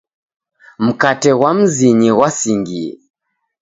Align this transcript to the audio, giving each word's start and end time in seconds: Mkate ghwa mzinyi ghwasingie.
Mkate 0.85 1.31
ghwa 1.37 1.51
mzinyi 1.59 2.09
ghwasingie. 2.17 2.89